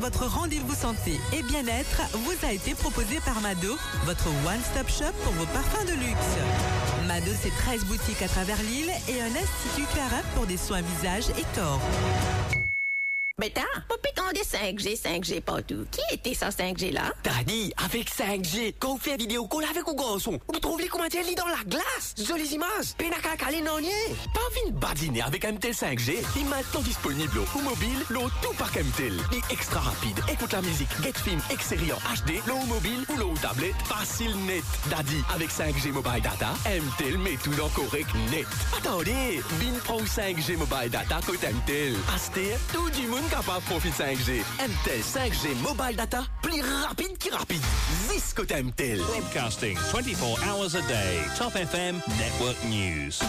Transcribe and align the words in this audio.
Votre 0.00 0.26
rendez-vous 0.26 0.74
santé 0.74 1.20
et 1.32 1.42
bien-être, 1.42 2.02
vous 2.14 2.46
a 2.46 2.52
été 2.52 2.74
proposé 2.74 3.20
par 3.24 3.40
Mado, 3.40 3.76
votre 4.04 4.28
one-stop 4.46 4.88
shop 4.88 5.12
pour 5.22 5.32
vos 5.34 5.46
parfums 5.46 5.86
de 5.86 5.92
luxe. 5.92 7.06
Mado, 7.06 7.30
c'est 7.40 7.54
13 7.54 7.84
boutiques 7.84 8.22
à 8.22 8.28
travers 8.28 8.60
l'île 8.62 8.90
et 9.08 9.20
un 9.20 9.26
institut 9.26 9.86
Clara 9.92 10.22
pour 10.34 10.46
des 10.46 10.56
soins 10.56 10.82
visage 10.82 11.28
et 11.38 11.44
corps. 11.54 12.69
Mais 13.40 13.48
t'as, 13.48 13.62
pas 13.88 13.96
pétant 14.02 14.30
des 14.34 14.40
5G, 14.40 15.00
5G 15.00 15.40
partout. 15.40 15.86
Qui 15.90 16.02
était 16.12 16.34
sans 16.34 16.50
5G 16.50 16.92
là? 16.92 17.10
Daddy, 17.24 17.72
avec 17.82 18.10
5G, 18.10 18.74
quand 18.78 18.92
on 18.92 18.98
fait 18.98 19.16
vidéo 19.16 19.48
call 19.48 19.64
avec 19.64 19.88
un 19.88 19.94
garçon, 19.94 20.38
on 20.46 20.58
trouve 20.58 20.78
les 20.78 20.88
commentaires 20.88 21.24
dans 21.34 21.46
la 21.46 21.64
glace? 21.66 22.14
Jolies 22.22 22.52
images, 22.52 22.94
penaka 22.98 23.38
calénonier. 23.38 23.88
Pas 24.34 24.40
envie 24.90 25.10
de 25.10 25.22
avec 25.22 25.50
MTEL 25.50 25.72
5G. 25.72 26.16
Il 26.36 26.42
est 26.42 26.44
maintenant 26.50 26.82
disponible 26.82 27.38
au 27.38 27.60
mobile, 27.60 28.04
l'eau 28.10 28.28
tout 28.42 28.52
par 28.58 28.68
MTEL. 28.68 29.14
Et 29.32 29.52
extra 29.54 29.80
rapide, 29.80 30.20
écoute 30.30 30.52
la 30.52 30.60
musique, 30.60 30.90
get 31.02 31.14
film, 31.24 31.40
excellent 31.50 31.96
HD, 32.26 32.46
l'eau 32.46 32.60
mobile 32.68 33.06
ou 33.08 33.16
l'eau 33.16 33.34
tablette, 33.40 33.80
facile 33.86 34.36
net. 34.44 34.64
Daddy, 34.90 35.24
avec 35.34 35.48
5G 35.48 35.92
mobile 35.92 36.20
data, 36.22 36.52
MTEL 36.66 37.16
met 37.16 37.38
tout 37.42 37.54
dans 37.54 37.70
correct 37.70 38.14
net. 38.30 38.46
Attendez, 38.76 39.40
Bin 39.58 39.78
Pro 39.82 40.02
5G 40.02 40.58
mobile 40.58 40.90
data 40.90 41.20
côté 41.26 41.46
MTEL. 41.48 41.96
Aster, 42.14 42.58
tout 42.74 42.90
du 42.90 43.06
monde 43.06 43.29
capable 43.30 43.60
de 43.60 43.66
profiter 43.66 43.90
de 43.90 44.14
5G. 44.14 44.44
MTEL 44.58 45.00
5G 45.02 45.54
Mobile 45.62 45.96
Data, 45.96 46.26
plus 46.42 46.62
rapide 46.86 47.16
qui 47.18 47.30
rapide. 47.30 47.62
This 48.08 48.32
que 48.34 48.42
MTEL. 48.42 48.98
Broadcasting 48.98 49.76
24 49.90 50.38
hours 50.48 50.74
a 50.74 50.82
day. 50.82 51.22
Top 51.38 51.54
FM 51.54 52.00
Network 52.18 52.56
News. 52.68 53.20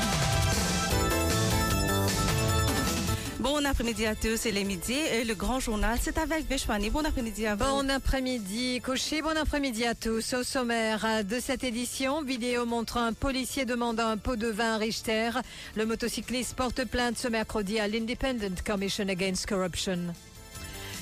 Bon 3.42 3.66
après-midi 3.66 4.06
à 4.06 4.14
tous, 4.14 4.38
c'est 4.38 4.52
les 4.52 4.64
midi 4.64 4.94
et 4.94 5.24
le 5.24 5.34
grand 5.34 5.60
journal, 5.60 5.98
c'est 6.00 6.20
avec 6.20 6.48
Bechwani. 6.48 6.92
Bon 6.92 7.04
après-midi 7.04 7.48
à 7.48 7.56
vous. 7.56 7.66
Bon 7.66 7.90
après-midi, 7.90 8.80
Cocher, 8.82 9.24
bon 9.24 9.36
après-midi 9.36 9.84
à 9.84 9.96
tous. 9.96 10.36
Au 10.36 10.44
sommaire 10.44 11.24
de 11.26 11.40
cette 11.40 11.64
édition, 11.64 12.22
vidéo 12.22 12.68
montrant 12.68 13.02
un 13.02 13.14
policier 13.14 13.66
demandant 13.66 14.10
un 14.10 14.18
pot 14.18 14.36
de 14.36 14.46
vin 14.46 14.76
à 14.76 14.78
Richter. 14.78 15.32
Le 15.76 15.88
motocycliste 15.88 16.56
porte 16.56 16.86
plainte 16.86 17.18
ce 17.18 17.30
mercredi 17.30 17.80
à 17.80 17.88
l'Independent 17.88 18.62
Commission 18.64 19.10
Against 19.10 19.48
Corruption. 19.48 20.14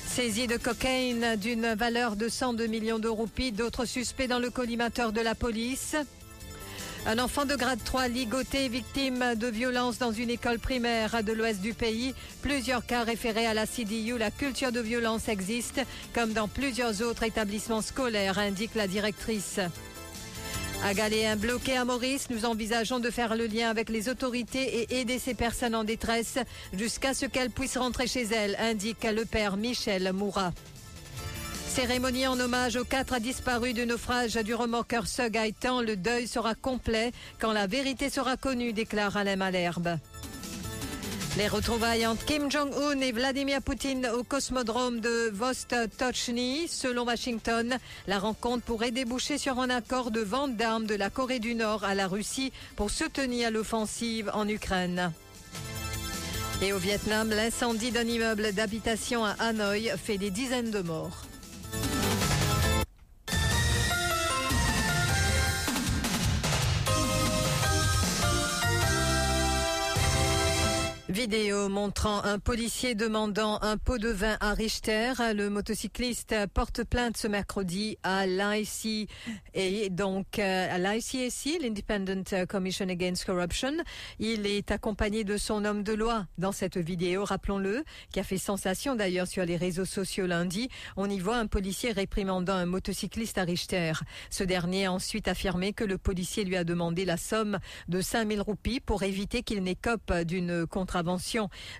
Saisie 0.06 0.46
de 0.46 0.56
cocaïne 0.56 1.36
d'une 1.36 1.74
valeur 1.74 2.16
de 2.16 2.30
102 2.30 2.66
millions 2.68 2.98
de 2.98 3.08
roupies, 3.08 3.52
d'autres 3.52 3.84
suspects 3.84 4.28
dans 4.28 4.38
le 4.38 4.48
collimateur 4.48 5.12
de 5.12 5.20
la 5.20 5.34
police. 5.34 5.94
Un 7.06 7.18
enfant 7.18 7.46
de 7.46 7.56
grade 7.56 7.82
3 7.82 8.08
ligoté, 8.08 8.68
victime 8.68 9.34
de 9.34 9.46
violence 9.46 9.98
dans 9.98 10.12
une 10.12 10.28
école 10.28 10.58
primaire 10.58 11.24
de 11.24 11.32
l'ouest 11.32 11.62
du 11.62 11.72
pays. 11.72 12.14
Plusieurs 12.42 12.84
cas 12.84 13.04
référés 13.04 13.46
à 13.46 13.54
la 13.54 13.66
CDU. 13.66 14.18
La 14.18 14.30
culture 14.30 14.70
de 14.70 14.80
violence 14.80 15.28
existe, 15.28 15.80
comme 16.12 16.34
dans 16.34 16.46
plusieurs 16.46 17.00
autres 17.00 17.22
établissements 17.22 17.80
scolaires, 17.80 18.38
indique 18.38 18.74
la 18.74 18.86
directrice. 18.86 19.60
À 20.84 20.92
Galéen, 20.92 21.36
bloqué 21.36 21.76
à 21.76 21.86
Maurice, 21.86 22.28
nous 22.28 22.44
envisageons 22.44 23.00
de 23.00 23.10
faire 23.10 23.34
le 23.34 23.46
lien 23.46 23.70
avec 23.70 23.88
les 23.88 24.10
autorités 24.10 24.82
et 24.82 25.00
aider 25.00 25.18
ces 25.18 25.34
personnes 25.34 25.74
en 25.74 25.84
détresse 25.84 26.38
jusqu'à 26.74 27.14
ce 27.14 27.24
qu'elles 27.24 27.50
puissent 27.50 27.78
rentrer 27.78 28.06
chez 28.06 28.24
elles, 28.24 28.56
indique 28.60 29.04
le 29.04 29.24
père 29.24 29.56
Michel 29.56 30.12
Moura. 30.12 30.52
Cérémonie 31.70 32.26
en 32.26 32.40
hommage 32.40 32.74
aux 32.74 32.84
quatre 32.84 33.20
disparus 33.20 33.74
du 33.74 33.86
naufrage 33.86 34.34
du 34.34 34.54
remorqueur 34.54 35.06
Se 35.06 35.28
Gaëtan, 35.28 35.82
le 35.82 35.94
deuil 35.94 36.26
sera 36.26 36.56
complet 36.56 37.12
quand 37.38 37.52
la 37.52 37.68
vérité 37.68 38.10
sera 38.10 38.36
connue, 38.36 38.72
déclare 38.72 39.16
Alain 39.16 39.36
Malherbe. 39.36 39.96
Les 41.38 41.46
retrouvailles 41.46 42.08
entre 42.08 42.24
Kim 42.24 42.50
Jong-un 42.50 42.98
et 42.98 43.12
Vladimir 43.12 43.62
Poutine 43.62 44.08
au 44.08 44.24
cosmodrome 44.24 44.98
de 44.98 45.30
Vostochny, 45.32 46.66
selon 46.66 47.04
Washington, 47.04 47.78
la 48.08 48.18
rencontre 48.18 48.64
pourrait 48.64 48.90
déboucher 48.90 49.38
sur 49.38 49.60
un 49.60 49.70
accord 49.70 50.10
de 50.10 50.22
vente 50.22 50.56
d'armes 50.56 50.86
de 50.86 50.96
la 50.96 51.08
Corée 51.08 51.38
du 51.38 51.54
Nord 51.54 51.84
à 51.84 51.94
la 51.94 52.08
Russie 52.08 52.52
pour 52.74 52.90
soutenir 52.90 53.52
l'offensive 53.52 54.28
en 54.34 54.48
Ukraine. 54.48 55.12
Et 56.62 56.72
au 56.72 56.78
Vietnam, 56.78 57.30
l'incendie 57.30 57.92
d'un 57.92 58.08
immeuble 58.08 58.52
d'habitation 58.54 59.24
à 59.24 59.36
Hanoï 59.38 59.92
fait 59.96 60.18
des 60.18 60.30
dizaines 60.30 60.72
de 60.72 60.80
morts. 60.80 61.29
vidéo 71.20 71.68
montrant 71.68 72.24
un 72.24 72.38
policier 72.38 72.94
demandant 72.94 73.58
un 73.60 73.76
pot 73.76 73.98
de 73.98 74.08
vin 74.08 74.38
à 74.40 74.54
Richter. 74.54 75.12
Le 75.34 75.50
motocycliste 75.50 76.34
porte 76.54 76.82
plainte 76.82 77.18
ce 77.18 77.28
mercredi 77.28 77.98
à 78.02 78.26
l'IC 78.26 79.10
et 79.52 79.90
donc 79.90 80.38
euh, 80.38 80.68
à 80.70 80.78
l'ICSC, 80.78 81.60
l'Independent 81.60 82.46
Commission 82.48 82.88
Against 82.88 83.26
Corruption. 83.26 83.72
Il 84.18 84.46
est 84.46 84.70
accompagné 84.70 85.22
de 85.22 85.36
son 85.36 85.66
homme 85.66 85.82
de 85.82 85.92
loi 85.92 86.24
dans 86.38 86.52
cette 86.52 86.78
vidéo, 86.78 87.26
rappelons-le, 87.26 87.84
qui 88.10 88.18
a 88.18 88.24
fait 88.24 88.38
sensation 88.38 88.94
d'ailleurs 88.94 89.26
sur 89.26 89.44
les 89.44 89.58
réseaux 89.58 89.84
sociaux 89.84 90.26
lundi. 90.26 90.70
On 90.96 91.10
y 91.10 91.18
voit 91.18 91.36
un 91.36 91.48
policier 91.48 91.92
réprimandant 91.92 92.54
un 92.54 92.64
motocycliste 92.64 93.36
à 93.36 93.42
Richter. 93.42 93.92
Ce 94.30 94.42
dernier 94.42 94.86
a 94.86 94.92
ensuite 94.92 95.28
affirmé 95.28 95.74
que 95.74 95.84
le 95.84 95.98
policier 95.98 96.44
lui 96.44 96.56
a 96.56 96.64
demandé 96.64 97.04
la 97.04 97.18
somme 97.18 97.58
de 97.88 98.00
5000 98.00 98.40
roupies 98.40 98.80
pour 98.80 99.02
éviter 99.02 99.42
qu'il 99.42 99.62
n'écope 99.62 100.10
d'une 100.24 100.66
contravention 100.66 101.09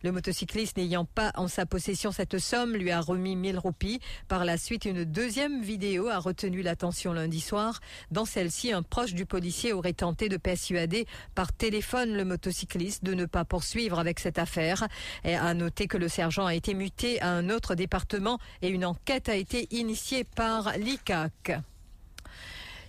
le 0.02 0.12
motocycliste 0.12 0.76
n'ayant 0.76 1.04
pas 1.04 1.32
en 1.36 1.48
sa 1.48 1.66
possession 1.66 2.12
cette 2.12 2.38
somme 2.38 2.74
lui 2.74 2.90
a 2.90 3.00
remis 3.00 3.36
1000 3.36 3.58
roupies. 3.58 4.00
Par 4.28 4.44
la 4.44 4.56
suite, 4.56 4.84
une 4.84 5.04
deuxième 5.04 5.62
vidéo 5.62 6.08
a 6.08 6.18
retenu 6.18 6.62
l'attention 6.62 7.12
lundi 7.12 7.40
soir. 7.40 7.80
Dans 8.10 8.24
celle-ci, 8.24 8.72
un 8.72 8.82
proche 8.82 9.14
du 9.14 9.26
policier 9.26 9.72
aurait 9.72 9.92
tenté 9.92 10.28
de 10.28 10.36
persuader 10.36 11.06
par 11.34 11.52
téléphone 11.52 12.14
le 12.16 12.24
motocycliste 12.24 13.04
de 13.04 13.14
ne 13.14 13.26
pas 13.26 13.44
poursuivre 13.44 13.98
avec 13.98 14.20
cette 14.20 14.38
affaire. 14.38 14.88
Et 15.24 15.34
à 15.34 15.52
noter 15.54 15.86
que 15.86 15.98
le 15.98 16.08
sergent 16.08 16.46
a 16.46 16.54
été 16.54 16.74
muté 16.74 17.20
à 17.20 17.30
un 17.30 17.50
autre 17.50 17.74
département 17.74 18.38
et 18.62 18.68
une 18.68 18.84
enquête 18.84 19.28
a 19.28 19.36
été 19.36 19.68
initiée 19.70 20.24
par 20.24 20.72
l'ICAC. 20.78 21.60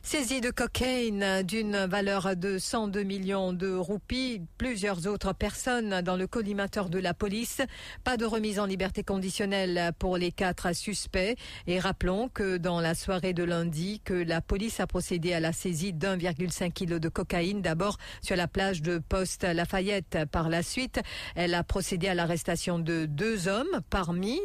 Saisie 0.04 0.42
de 0.42 0.50
cocaïne 0.50 1.44
d'une 1.44 1.86
valeur 1.86 2.36
de 2.36 2.58
102 2.58 3.04
millions 3.04 3.54
de 3.54 3.72
roupies, 3.72 4.42
plusieurs 4.58 5.06
autres 5.06 5.32
personnes 5.32 6.02
dans 6.02 6.18
le 6.18 6.26
collimateur 6.26 6.90
de 6.90 6.98
la 6.98 7.14
police. 7.14 7.62
Pas 8.04 8.18
de 8.18 8.26
remise 8.26 8.60
en 8.60 8.66
liberté 8.66 9.04
conditionnelle 9.04 9.92
pour 10.00 10.18
les 10.18 10.32
quatre 10.32 10.76
suspects. 10.76 11.38
Et 11.68 11.80
rappelons 11.80 12.30
que 12.30 12.58
dans 12.58 12.82
la 12.82 12.96
soirée 12.96 13.34
de 13.34 13.44
lundi, 13.44 14.02
que 14.04 14.16
la 14.16 14.42
police 14.42 14.80
a 14.80 14.88
procédé 14.88 15.34
à 15.34 15.40
la 15.40 15.54
saisie 15.54 15.94
d'1,5 15.94 16.74
kg 16.74 16.98
de 16.98 17.08
cocaïne, 17.08 17.62
d'abord 17.62 17.98
sur 18.22 18.36
la 18.36 18.48
plage 18.48 18.82
de 18.82 18.98
Poste 18.98 19.44
Lafayette. 19.44 20.18
Par 20.32 20.50
la 20.50 20.64
suite, 20.64 21.00
elle 21.36 21.54
a 21.54 21.64
procédé 21.64 22.08
à 22.08 22.16
l'arrestation 22.16 22.80
de 22.80 23.06
deux 23.06 23.48
hommes. 23.48 23.82
Parmi, 23.92 24.40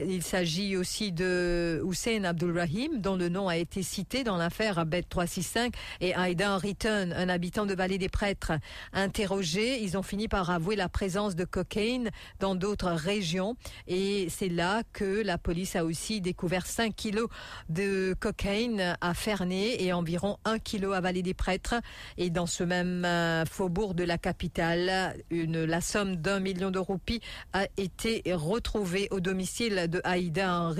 il 0.00 0.22
s'agit 0.22 0.76
aussi 0.76 1.10
de 1.10 1.82
Hussein 1.84 2.22
Abdulrahim, 2.22 3.00
dont 3.00 3.16
le 3.16 3.28
nom 3.28 3.48
a 3.48 3.56
été 3.56 3.82
cité 3.82 4.22
dans 4.22 4.36
l'affaire 4.36 4.86
365 5.08 5.74
et 6.00 6.12
Aidan 6.16 6.58
Return, 6.58 7.12
un 7.12 7.28
habitant 7.28 7.66
de 7.66 7.74
Vallée 7.74 7.98
des 7.98 8.08
Prêtres. 8.08 8.52
Interrogés, 8.92 9.82
ils 9.82 9.96
ont 9.96 10.02
fini 10.02 10.28
par 10.28 10.50
avouer 10.50 10.76
la 10.76 10.88
présence 10.88 11.36
de 11.36 11.44
cocaïne 11.44 12.10
dans 12.40 12.54
d'autres 12.54 12.90
régions. 12.90 13.56
Et 13.86 14.28
c'est 14.28 14.48
là 14.48 14.82
que 14.92 15.22
la 15.22 15.38
police 15.38 15.76
a 15.76 15.84
aussi 15.84 16.20
découvert 16.20 16.66
5 16.66 16.94
kilos 16.94 17.28
de 17.68 18.14
cocaïne 18.18 18.96
à 19.00 19.14
Ferney 19.14 19.76
et 19.82 19.92
environ 19.92 20.38
1 20.44 20.58
kilo 20.58 20.92
à 20.92 21.00
Vallée 21.00 21.22
des 21.22 21.34
Prêtres. 21.34 21.76
Et 22.18 22.30
dans 22.30 22.46
ce 22.46 22.64
même 22.64 23.04
euh, 23.04 23.44
faubourg 23.44 23.94
de 23.94 24.04
la 24.04 24.18
capitale, 24.18 25.14
la 25.30 25.80
somme 25.80 26.16
d'un 26.16 26.40
million 26.40 26.70
de 26.70 26.78
roupies 26.78 27.20
a 27.52 27.66
été 27.76 28.22
retrouvée 28.26 29.08
au 29.10 29.20
domicile 29.20 29.86
de 29.88 30.00
Aïda 30.04 30.52
en 30.52 30.74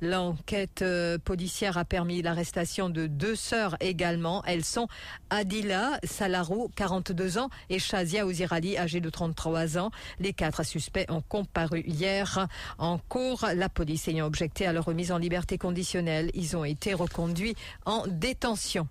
L'enquête 0.00 0.82
euh, 0.82 1.18
policière 1.18 1.78
a 1.78 1.84
permis 1.84 2.22
l'arrestation 2.22 2.88
de 2.88 3.06
deux 3.06 3.21
deux 3.22 3.36
sœurs 3.36 3.76
également. 3.78 4.42
Elles 4.46 4.64
sont 4.64 4.88
Adila 5.30 6.00
Salarou, 6.02 6.68
42 6.74 7.38
ans, 7.38 7.50
et 7.70 7.78
Shazia 7.78 8.26
Ouzirali, 8.26 8.76
âgée 8.76 9.00
de 9.00 9.08
33 9.08 9.78
ans. 9.78 9.92
Les 10.18 10.32
quatre 10.32 10.64
suspects 10.64 11.06
ont 11.08 11.22
comparu 11.28 11.84
hier 11.86 12.48
en 12.78 12.98
cours. 12.98 13.46
La 13.54 13.68
police 13.68 14.08
ayant 14.08 14.26
objecté 14.26 14.66
à 14.66 14.72
leur 14.72 14.86
remise 14.86 15.12
en 15.12 15.18
liberté 15.18 15.56
conditionnelle, 15.56 16.32
ils 16.34 16.56
ont 16.56 16.64
été 16.64 16.94
reconduits 16.94 17.54
en 17.86 18.04
détention 18.08 18.88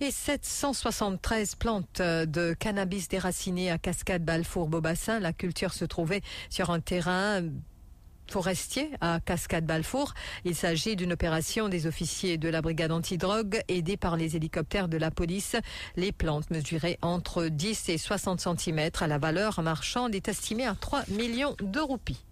et 0.00 0.12
773 0.12 1.56
plantes 1.56 2.00
de 2.00 2.54
cannabis 2.54 3.08
déracinées 3.08 3.72
à 3.72 3.78
Cascade, 3.78 4.24
Balfour, 4.24 4.68
Beaubassin. 4.68 5.18
La 5.18 5.32
culture 5.32 5.74
se 5.74 5.84
trouvait 5.84 6.22
sur 6.50 6.70
un 6.70 6.78
terrain 6.78 7.42
forestier 8.30 8.90
à 9.00 9.20
Cascade-Balfour. 9.20 10.14
Il 10.44 10.54
s'agit 10.54 10.96
d'une 10.96 11.12
opération 11.12 11.68
des 11.68 11.86
officiers 11.86 12.38
de 12.38 12.48
la 12.48 12.62
brigade 12.62 12.92
antidrogue 12.92 13.60
aidés 13.68 13.96
par 13.96 14.16
les 14.16 14.36
hélicoptères 14.36 14.88
de 14.88 14.96
la 14.96 15.10
police. 15.10 15.56
Les 15.96 16.12
plantes 16.12 16.50
mesurées 16.50 16.98
entre 17.02 17.46
10 17.46 17.88
et 17.88 17.98
60 17.98 18.40
cm 18.40 18.90
à 19.00 19.06
la 19.06 19.18
valeur 19.18 19.60
marchande 19.62 20.14
est 20.14 20.28
estimée 20.28 20.66
à 20.66 20.74
3 20.74 21.04
millions 21.08 21.56
de 21.60 21.80
roupies. 21.80 22.27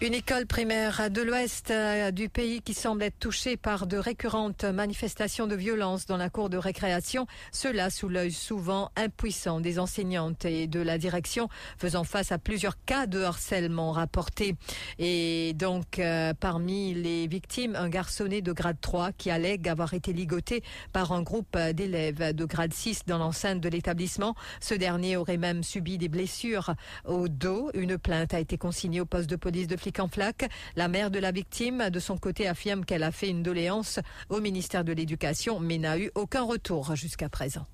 Une 0.00 0.14
école 0.14 0.46
primaire 0.46 1.10
de 1.10 1.22
l'ouest 1.22 1.72
euh, 1.72 2.12
du 2.12 2.28
pays 2.28 2.62
qui 2.62 2.72
semble 2.72 3.02
être 3.02 3.18
touchée 3.18 3.56
par 3.56 3.88
de 3.88 3.96
récurrentes 3.96 4.62
manifestations 4.62 5.48
de 5.48 5.56
violence 5.56 6.06
dans 6.06 6.16
la 6.16 6.30
cour 6.30 6.50
de 6.50 6.56
récréation, 6.56 7.26
cela 7.50 7.90
sous 7.90 8.08
l'œil 8.08 8.30
souvent 8.30 8.92
impuissant 8.94 9.58
des 9.58 9.80
enseignantes 9.80 10.44
et 10.44 10.68
de 10.68 10.78
la 10.78 10.98
direction 10.98 11.48
faisant 11.78 12.04
face 12.04 12.30
à 12.30 12.38
plusieurs 12.38 12.80
cas 12.84 13.08
de 13.08 13.20
harcèlement 13.22 13.90
rapportés. 13.90 14.54
Et 15.00 15.52
donc, 15.54 15.98
euh, 15.98 16.32
parmi 16.32 16.94
les 16.94 17.26
victimes, 17.26 17.74
un 17.74 17.88
garçonnet 17.88 18.40
de 18.40 18.52
grade 18.52 18.80
3 18.80 19.10
qui 19.10 19.32
allègue 19.32 19.68
avoir 19.68 19.94
été 19.94 20.12
ligoté 20.12 20.62
par 20.92 21.10
un 21.10 21.22
groupe 21.22 21.58
d'élèves 21.72 22.36
de 22.36 22.44
grade 22.44 22.72
6 22.72 23.00
dans 23.08 23.18
l'enceinte 23.18 23.60
de 23.60 23.68
l'établissement. 23.68 24.36
Ce 24.60 24.74
dernier 24.74 25.16
aurait 25.16 25.38
même 25.38 25.64
subi 25.64 25.98
des 25.98 26.08
blessures 26.08 26.76
au 27.04 27.26
dos. 27.26 27.72
Une 27.74 27.98
plainte 27.98 28.32
a 28.32 28.38
été 28.38 28.58
consignée 28.58 29.00
au 29.00 29.06
poste 29.06 29.28
de 29.28 29.34
police 29.34 29.66
de 29.66 29.74
en 29.98 30.08
flaque. 30.08 30.48
La 30.76 30.88
mère 30.88 31.10
de 31.10 31.18
la 31.18 31.32
victime, 31.32 31.90
de 31.90 31.98
son 31.98 32.16
côté, 32.18 32.46
affirme 32.46 32.84
qu'elle 32.84 33.02
a 33.02 33.12
fait 33.12 33.28
une 33.28 33.42
doléance 33.42 34.00
au 34.28 34.40
ministère 34.40 34.84
de 34.84 34.92
l'Éducation, 34.92 35.60
mais 35.60 35.78
n'a 35.78 35.98
eu 35.98 36.10
aucun 36.14 36.42
retour 36.42 36.94
jusqu'à 36.94 37.28
présent. 37.28 37.66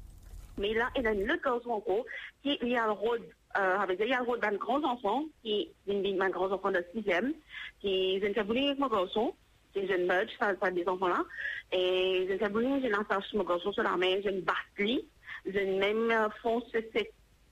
Mais 0.56 0.72
là, 0.74 0.88
il 0.96 1.02
y 1.02 1.06
a 1.06 1.12
une 1.12 1.30
autre 1.30 2.02
qui 2.42 2.58
il 2.62 2.68
y 2.68 2.76
a 2.76 2.86
le 2.86 2.92
rôle, 2.92 3.22
euh, 3.58 4.38
d'un 4.40 4.56
grand 4.56 4.84
enfant, 4.84 5.24
qui 5.42 5.70
est 5.86 6.20
un 6.20 6.30
grand 6.30 6.50
enfant 6.52 6.70
de 6.70 6.84
sixième, 6.94 7.32
qui 7.80 8.16
est 8.16 8.38
un 8.38 8.44
bullying 8.44 8.68
avec 8.68 8.78
mon 8.78 8.88
garçon, 8.88 9.34
qui 9.72 9.80
est 9.80 9.96
une 9.96 10.06
merge, 10.06 10.30
ça, 10.38 10.52
ça 10.62 10.70
des 10.70 10.86
enfants 10.86 11.08
là, 11.08 11.24
et 11.72 12.26
j'ai 12.28 12.44
un 12.44 12.50
bullying, 12.50 12.80
j'ai 12.82 12.88
lancé 12.88 13.36
mon 13.36 13.44
garçon 13.44 13.72
sur 13.72 13.82
la 13.82 13.96
main, 13.96 14.20
j'ai 14.22 14.30
une 14.30 14.42
basse-lit, 14.42 15.08
j'ai 15.46 15.64
même 15.64 16.10
euh, 16.10 16.28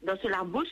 dans 0.02 0.18
la 0.24 0.44
bouche, 0.44 0.68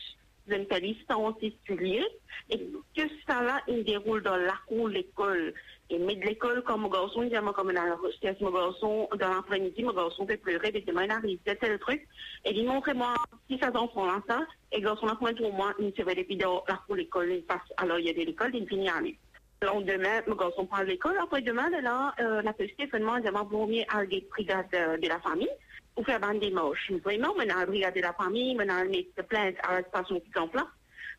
une 0.48 0.66
distance 0.80 1.34
étudiée 1.42 2.04
et 2.48 2.58
que 2.96 3.02
ça 3.26 3.42
là, 3.42 3.60
il 3.68 3.84
déroule 3.84 4.22
dans 4.22 4.36
la 4.36 4.54
cour 4.66 4.88
l'école. 4.88 5.54
Et 5.88 5.98
mais 5.98 6.14
de 6.14 6.24
l'école, 6.24 6.62
comme 6.62 6.82
mon 6.82 6.88
garçon, 6.88 7.22
il 7.22 7.30
comme 7.52 7.72
dans 7.72 7.84
la 7.84 7.96
mon 8.40 8.50
garçon, 8.50 9.08
dans 9.18 9.34
l'après-midi, 9.34 9.82
mon 9.82 9.92
garçon 9.92 10.26
fait 10.26 10.36
pleurer, 10.36 10.70
et 10.72 10.80
demain, 10.82 11.04
il 11.04 11.10
arrive, 11.10 11.38
tel 11.44 11.78
truc. 11.80 12.06
Et 12.44 12.52
dit, 12.52 12.62
montrez-moi, 12.62 13.14
si 13.48 13.58
ça 13.58 13.70
enfants 13.74 14.06
là, 14.06 14.22
ça, 14.28 14.46
et 14.70 14.78
le 14.78 14.84
garçon, 14.84 15.06
là, 15.06 15.16
pour 15.16 15.52
moi, 15.52 15.72
il 15.80 15.92
se 15.96 16.02
fait 16.02 16.14
depuis 16.14 16.36
dans 16.36 16.64
la 16.68 16.76
cour 16.86 16.94
l'école, 16.94 17.32
il 17.32 17.42
passe, 17.42 17.58
alors 17.76 17.98
il 17.98 18.06
y 18.06 18.10
a 18.10 18.12
de 18.12 18.20
l'école, 18.20 18.54
il 18.54 18.68
finit 18.68 18.88
à 18.88 18.96
aller. 18.96 19.18
Alors, 19.62 19.82
demain, 19.82 20.22
mon 20.26 20.36
garçon 20.36 20.64
prend 20.64 20.82
l'école, 20.82 21.18
après 21.20 21.42
demain, 21.42 21.68
là, 21.82 22.14
euh, 22.20 22.40
la 22.40 22.52
petite, 22.52 22.76
finalement, 22.90 23.16
il 23.16 23.30
va 23.30 23.42
venir 23.42 23.84
à 23.88 24.06
des 24.06 24.26
brigades 24.30 24.70
de 24.70 25.08
la 25.08 25.20
famille 25.20 25.50
pour 25.94 26.04
faire 26.04 26.20
des 26.20 26.38
démarches. 26.38 26.92
Vraiment, 27.04 27.34
on 27.36 27.48
a 27.48 27.64
regardé 27.64 28.00
la 28.00 28.12
famille, 28.12 28.56
on 28.58 28.68
a 28.68 28.84
mis 28.84 29.08
plainte 29.28 29.56
à 29.62 29.80
la 29.80 29.88
station 29.88 30.20
qui 30.20 30.30
est 30.34 30.38
en 30.38 30.48
place. 30.48 30.66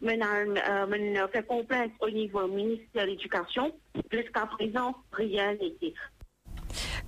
On 0.04 0.08
a, 0.08 1.28
fait 1.28 1.46
complainte 1.46 1.92
au 2.00 2.10
niveau 2.10 2.48
ministère 2.48 3.06
de 3.06 3.12
l'Éducation. 3.12 3.72
Jusqu'à 4.12 4.48
présent, 4.48 4.96
rien 5.12 5.52
été 5.52 5.94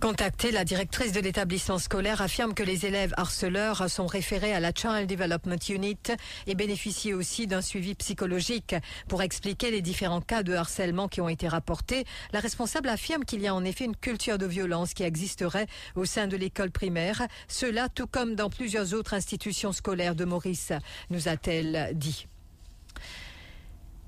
Contactée, 0.03 0.51
la 0.51 0.65
directrice 0.65 1.13
de 1.13 1.21
l'établissement 1.21 1.79
scolaire 1.79 2.21
affirme 2.21 2.53
que 2.53 2.61
les 2.61 2.85
élèves 2.85 3.13
harceleurs 3.15 3.89
sont 3.89 4.05
référés 4.05 4.53
à 4.53 4.59
la 4.59 4.73
Child 4.75 5.07
Development 5.07 5.69
Unit 5.69 5.97
et 6.45 6.55
bénéficient 6.55 7.13
aussi 7.13 7.47
d'un 7.47 7.61
suivi 7.61 7.95
psychologique. 7.95 8.75
Pour 9.07 9.21
expliquer 9.21 9.71
les 9.71 9.81
différents 9.81 10.19
cas 10.19 10.43
de 10.43 10.53
harcèlement 10.55 11.07
qui 11.07 11.21
ont 11.21 11.29
été 11.29 11.47
rapportés, 11.47 12.03
la 12.33 12.41
responsable 12.41 12.89
affirme 12.89 13.23
qu'il 13.23 13.39
y 13.39 13.47
a 13.47 13.55
en 13.55 13.63
effet 13.63 13.85
une 13.85 13.95
culture 13.95 14.37
de 14.37 14.45
violence 14.45 14.93
qui 14.93 15.03
existerait 15.03 15.67
au 15.95 16.03
sein 16.03 16.27
de 16.27 16.35
l'école 16.35 16.71
primaire, 16.71 17.25
cela 17.47 17.87
tout 17.87 18.05
comme 18.05 18.35
dans 18.35 18.49
plusieurs 18.49 18.93
autres 18.93 19.13
institutions 19.13 19.71
scolaires 19.71 20.15
de 20.15 20.25
Maurice, 20.25 20.73
nous 21.11 21.29
a-t-elle 21.29 21.91
dit. 21.93 22.27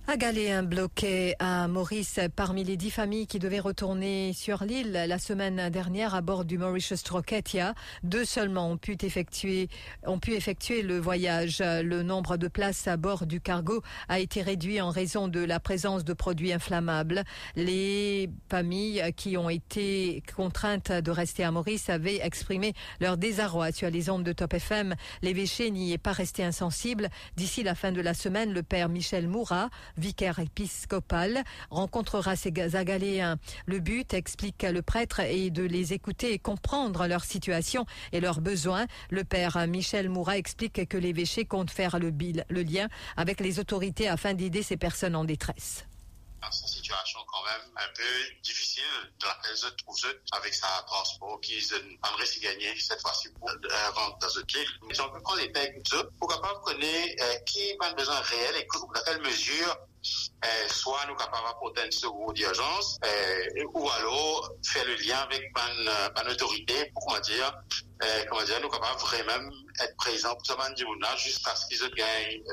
Un 0.07 0.17
Galéen 0.17 0.61
bloqué 0.61 1.33
à 1.39 1.67
Maurice 1.67 2.19
parmi 2.35 2.63
les 2.63 2.77
dix 2.77 2.91
familles 2.91 3.25
qui 3.25 3.39
devaient 3.39 3.59
retourner 3.59 4.33
sur 4.33 4.63
l'île 4.63 4.91
la 4.91 5.17
semaine 5.17 5.71
dernière 5.71 6.13
à 6.13 6.21
bord 6.21 6.45
du 6.45 6.59
Mauritius 6.59 7.01
Troquetia. 7.01 7.73
Deux 8.03 8.23
seulement 8.23 8.69
ont 8.69 8.77
pu 8.77 8.95
effectuer, 9.01 9.67
ont 10.05 10.19
pu 10.19 10.33
effectuer 10.33 10.83
le 10.83 10.99
voyage. 10.99 11.57
Le 11.59 12.03
nombre 12.03 12.37
de 12.37 12.47
places 12.47 12.87
à 12.87 12.97
bord 12.97 13.25
du 13.25 13.41
cargo 13.41 13.81
a 14.07 14.19
été 14.19 14.43
réduit 14.43 14.79
en 14.79 14.91
raison 14.91 15.27
de 15.27 15.39
la 15.39 15.59
présence 15.59 16.03
de 16.03 16.13
produits 16.13 16.53
inflammables. 16.53 17.23
Les 17.55 18.29
familles 18.47 19.11
qui 19.17 19.37
ont 19.37 19.49
été 19.49 20.21
contraintes 20.35 20.91
de 20.91 21.09
rester 21.09 21.43
à 21.43 21.49
Maurice 21.49 21.89
avaient 21.89 22.19
exprimé 22.21 22.73
leur 22.99 23.17
désarroi 23.17 23.71
sur 23.71 23.89
les 23.89 24.11
ondes 24.11 24.23
de 24.23 24.33
Top 24.33 24.53
FM. 24.53 24.93
L'évêché 25.23 25.71
n'y 25.71 25.93
est 25.93 25.97
pas 25.97 26.11
resté 26.11 26.43
insensible. 26.43 27.09
D'ici 27.37 27.63
la 27.63 27.73
fin 27.73 27.91
de 27.91 28.01
la 28.01 28.13
semaine, 28.13 28.53
le 28.53 28.61
père 28.61 28.87
Michel 28.87 29.27
Moura 29.27 29.71
vicaire 29.97 30.39
épiscopal, 30.39 31.43
rencontrera 31.69 32.35
ces 32.35 32.53
Agaléens. 32.75 33.37
Le 33.65 33.79
but, 33.79 34.13
explique 34.13 34.63
le 34.63 34.81
prêtre, 34.81 35.19
est 35.19 35.49
de 35.49 35.63
les 35.63 35.93
écouter 35.93 36.33
et 36.33 36.39
comprendre 36.39 37.07
leur 37.07 37.23
situation 37.23 37.85
et 38.11 38.19
leurs 38.19 38.41
besoins. 38.41 38.85
Le 39.09 39.23
père 39.23 39.67
Michel 39.67 40.09
Moura 40.09 40.37
explique 40.37 40.87
que 40.87 40.97
l'évêché 40.97 41.45
compte 41.45 41.71
faire 41.71 41.99
le 41.99 42.63
lien 42.63 42.87
avec 43.17 43.39
les 43.39 43.59
autorités 43.59 44.07
afin 44.07 44.33
d'aider 44.33 44.63
ces 44.63 44.77
personnes 44.77 45.15
en 45.15 45.23
détresse 45.23 45.85
sa 46.51 46.67
situation 46.67 47.19
quand 47.27 47.43
même 47.43 47.71
un 47.77 47.87
peu 47.95 48.41
difficile 48.43 48.83
dans 49.19 49.27
laquelle 49.27 49.57
se 49.57 49.67
trouve 49.67 49.97
avec 50.31 50.53
sa 50.53 50.67
transport 50.87 51.39
qui 51.41 51.55
aimerait 51.55 52.25
s'y 52.25 52.39
gagner 52.39 52.77
cette 52.79 53.01
fois-ci 53.01 53.29
pour 53.33 53.49
euh, 53.49 53.89
rentrer 53.95 54.17
dans 54.21 54.29
ce 54.29 54.39
pied. 54.41 54.65
Mais 54.87 54.99
on 54.99 55.09
peut 55.09 55.21
prendre 55.21 55.41
les 55.41 55.51
textes 55.51 55.95
pour 56.19 56.29
capable 56.29 56.61
connaître 56.61 57.23
euh, 57.23 57.35
qui 57.45 57.75
a 57.79 57.93
besoin 57.93 58.19
réel 58.19 58.55
et 58.57 58.67
dans 58.67 59.01
quelle 59.03 59.21
mesure 59.21 59.77
euh, 60.43 60.67
soit 60.67 61.05
nous 61.07 61.15
capables 61.15 61.47
d'apporter 61.47 61.81
un 61.81 61.91
secours 61.91 62.33
d'urgence 62.33 62.99
euh, 63.03 63.63
ou 63.73 63.89
alors 63.89 64.51
faire 64.63 64.85
le 64.85 64.95
lien 64.95 65.17
avec 65.17 65.51
une, 65.55 66.31
autorité 66.31 66.91
pour 66.93 67.05
comment 67.05 67.19
dire, 67.21 67.53
euh, 68.03 68.23
comment 68.29 68.43
dire, 68.43 68.59
nous 68.61 68.69
capables 68.69 68.99
vraiment 68.99 69.49
être 69.81 69.95
présents 69.97 70.35
pour 70.35 70.45
ce 70.45 70.83
moment 70.83 71.17
jusqu'à 71.17 71.55
ce 71.55 71.67
qu'ils 71.67 71.79
gagnent 71.95 72.43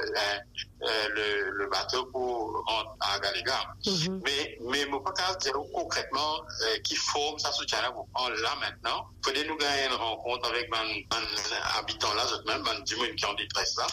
le, 1.15 1.51
le, 1.51 1.67
bateau 1.69 2.07
pour 2.07 2.65
rentrer 2.67 2.97
à 3.01 3.19
Galéga. 3.19 3.75
Mm-hmm. 3.85 4.21
Mais, 4.25 4.59
mais, 4.71 4.81
je 4.81 4.99
pas 4.99 5.35
dire 5.37 5.53
concrètement 5.75 6.43
qui 6.85 6.97
forme 6.97 7.39
ça 7.39 7.53
soutien 7.53 7.83
là 7.83 7.91
là 7.91 8.55
maintenant. 8.61 9.07
Faudrait 9.25 9.45
nous 9.45 9.57
gagner 9.57 9.87
une 9.87 9.95
rencontre 9.95 10.49
avec 10.49 10.69
un 10.75 11.79
habitant 11.79 12.15
là, 12.15 12.25
même, 12.47 12.67
un 12.67 12.83
qui 12.83 13.27
ont 13.27 13.35
détresse 13.35 13.77
là, 13.77 13.87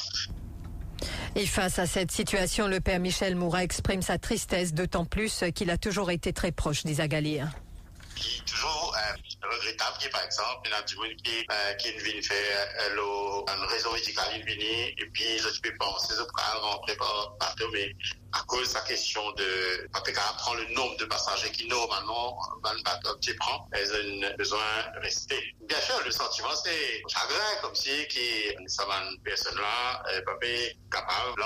et 1.36 1.46
face 1.46 1.80
à 1.80 1.86
cette 1.86 2.12
situation, 2.12 2.68
le 2.68 2.80
père 2.80 3.00
Michel 3.00 3.36
Moura 3.36 3.64
exprime 3.64 4.02
sa 4.02 4.18
tristesse, 4.18 4.74
d'autant 4.74 5.06
plus 5.06 5.44
qu'il 5.56 5.70
a 5.70 5.78
toujours 5.78 6.12
été 6.12 6.34
très 6.34 6.52
proche 6.52 6.84
des 6.84 7.02
Agaléens. 7.02 7.52
Toujours 8.46 8.96
euh, 8.98 9.48
regrettable 9.48 9.98
qui, 10.00 10.10
par 10.10 10.24
exemple, 10.24 10.62
il 10.66 10.72
y 10.72 10.74
a 10.74 10.82
du 10.82 10.96
monde 10.98 11.16
qui, 11.24 11.46
euh, 11.50 11.74
qui 11.76 11.92
vient 11.92 12.22
faire 12.22 12.68
euh, 12.90 13.56
une 13.56 13.66
raison 13.66 13.94
médicale, 13.94 14.28
il 14.36 14.44
vient, 14.44 14.88
et 14.98 15.10
puis 15.14 15.38
je 15.38 15.62
peux 15.62 15.76
penser, 15.78 16.14
je 16.18 16.24
peux 16.24 16.60
rentrer 16.62 16.96
par 16.98 17.34
bateau, 17.40 17.70
mais 17.72 17.96
à 18.34 18.44
cause 18.44 18.70
de 18.70 18.74
la 18.76 18.82
question 18.82 19.22
de, 19.32 19.88
quand 19.92 20.02
tu 20.02 20.14
prendre 20.14 20.60
le 20.60 20.74
nombre 20.74 20.98
de 20.98 21.06
passagers 21.06 21.52
qui 21.52 21.68
normalement, 21.68 22.38
dans 22.64 22.74
le 22.74 22.82
bateau, 22.84 23.16
tu 23.22 23.36
prends, 23.36 23.68
ils 23.76 24.26
ont 24.26 24.36
besoin 24.38 24.60
de 24.96 25.00
rester. 25.00 25.56
Bien 25.62 25.80
sûr, 25.82 25.96
le 26.06 26.12
sentiment, 26.12 26.56
c'est 26.64 27.02
chagrin, 27.08 27.62
comme 27.62 27.76
si, 27.76 28.08
qui, 28.08 28.22
ça 28.68 28.84
une 29.12 29.22
personne-là, 29.22 30.04
pas 30.26 30.38
capable, 30.92 31.44